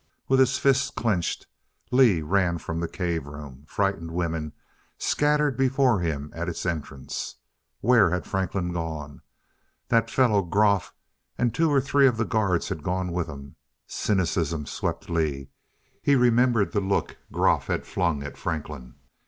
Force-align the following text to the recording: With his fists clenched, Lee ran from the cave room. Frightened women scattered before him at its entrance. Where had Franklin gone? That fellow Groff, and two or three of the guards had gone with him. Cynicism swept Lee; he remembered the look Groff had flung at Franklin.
With 0.27 0.39
his 0.39 0.57
fists 0.57 0.89
clenched, 0.89 1.45
Lee 1.91 2.23
ran 2.23 2.57
from 2.57 2.79
the 2.79 2.87
cave 2.87 3.27
room. 3.27 3.65
Frightened 3.67 4.09
women 4.09 4.51
scattered 4.97 5.55
before 5.55 5.99
him 5.99 6.31
at 6.33 6.49
its 6.49 6.65
entrance. 6.65 7.35
Where 7.81 8.09
had 8.09 8.25
Franklin 8.25 8.73
gone? 8.73 9.21
That 9.89 10.09
fellow 10.09 10.41
Groff, 10.41 10.91
and 11.37 11.53
two 11.53 11.69
or 11.69 11.79
three 11.81 12.07
of 12.07 12.17
the 12.17 12.25
guards 12.25 12.69
had 12.69 12.81
gone 12.81 13.11
with 13.11 13.27
him. 13.27 13.57
Cynicism 13.85 14.65
swept 14.65 15.07
Lee; 15.07 15.49
he 16.01 16.15
remembered 16.15 16.71
the 16.71 16.79
look 16.81 17.17
Groff 17.31 17.67
had 17.67 17.85
flung 17.85 18.23
at 18.23 18.37
Franklin. 18.39 18.95